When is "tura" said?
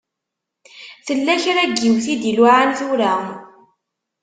2.77-3.13